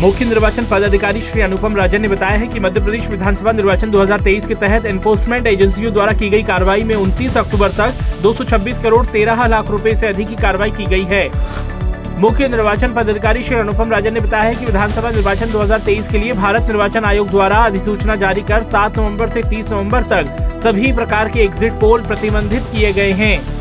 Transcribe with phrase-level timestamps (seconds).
[0.00, 4.46] मुख्य निर्वाचन पदाधिकारी श्री अनुपम राजन ने बताया है कि मध्य प्रदेश विधानसभा निर्वाचन 2023
[4.46, 9.46] के तहत एनफोर्समेंट एजेंसियों द्वारा की गई कार्रवाई में 29 अक्टूबर तक 226 करोड़ 13
[9.48, 14.14] लाख रुपए से अधिक की कार्रवाई की गई है। मुख्य निर्वाचन पदाधिकारी श्री अनुपम राजन
[14.14, 18.42] ने बताया है कि विधानसभा निर्वाचन 2023 के लिए भारत निर्वाचन आयोग द्वारा अधिसूचना जारी
[18.44, 23.12] कर 7 नवंबर से 30 नवंबर तक सभी प्रकार के एग्जिट पोल प्रतिबंधित किए गए
[23.20, 23.57] हैं।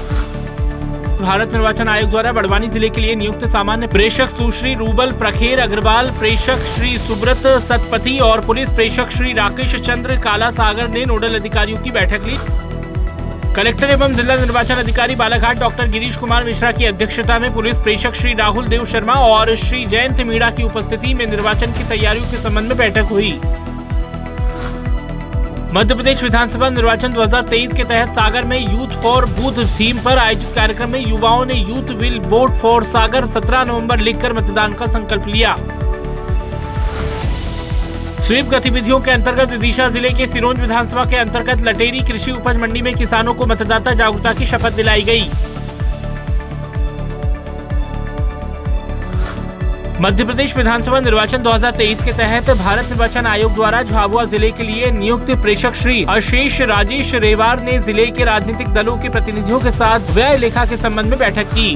[1.21, 6.09] भारत निर्वाचन आयोग द्वारा बड़वानी ज़िले के लिए नियुक्त सामान्य प्रेषक सुश्री रूबल प्रखेर अग्रवाल,
[6.19, 11.79] प्रेषक श्री सुब्रत सतपथी और पुलिस प्रेषक श्री राकेश चंद्र काला सागर ने नोडल अधिकारियों
[11.83, 12.37] की बैठक ली।
[13.55, 18.15] कलेक्टर एवं जिला निर्वाचन अधिकारी बालाघाट डॉक्टर गिरीश कुमार मिश्रा की अध्यक्षता में पुलिस प्रेषक
[18.15, 22.37] श्री राहुल देव शर्मा और श्री जयंत मीणा की उपस्थिति में निर्वाचन की तैयारियों के
[22.37, 23.39] संबंध में बैठक हुई।
[25.73, 30.53] मध्य प्रदेश विधानसभा निर्वाचन 2023 के तहत सागर में यूथ फॉर बूथ थीम पर आयोजित
[30.55, 35.27] कार्यक्रम में युवाओं ने youth will vote for Sagar 17 नवंबर लिखकर मतदान का संकल्प
[35.27, 35.55] लिया।
[38.19, 42.81] स्वीप गतिविधियों के अंतर्गत विदिशा ज़िले के सिरोंज विधानसभा के अंतर्गत लटेरी कृषि उपज मंडी
[42.81, 45.29] में किसानों को मतदाता जागरूकता की शपथ दिलाई गई।
[50.01, 54.91] मध्य प्रदेश विधानसभा निर्वाचन 2023 के तहत भारत निर्वाचन आयोग द्वारा झाबुआ ज़िले के लिए
[54.91, 60.11] नियुक्त प्रेषक श्री अशेष राजेश रेवार ने ज़िले के राजनीतिक दलों के प्रतिनिधियों के साथ
[60.15, 61.75] व्यय लेखा के संबंध में बैठक की।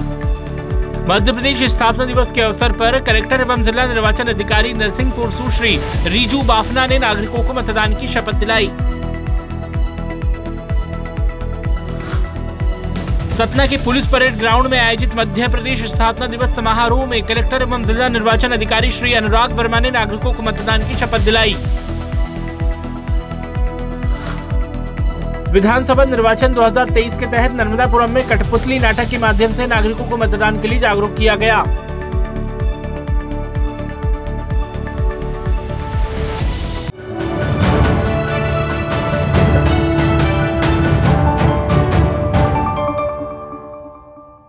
[1.10, 6.42] मध्य प्रदेश स्थापना दिवस के अवसर पर कलेक्टर एवं जिला निर्वाचन अधिकारी नरसिंहपुर सुश्री रीजू
[6.44, 8.70] बाफना ने नागरिकों को मतदान की शपथ दिलाई।
[13.32, 17.84] सतना के पुलिस परेड ग्राउंड में आयोजित मध्य प्रदेश स्थापना दिवस समारोह में कलेक्टर एवं
[17.84, 21.56] जिला निर्वाचन अधिकारी श्री अनुराग वर्मा ने नागरिकों को मतदान की शपथ दिलाई।
[25.52, 30.62] विधानसभा निर्वाचन 2023 के तहत नर्मदापुरम में कठपुतली नाटक के माध्यम से नागरिकों को मतदान
[30.62, 31.64] के लिए जागरूक किया गया।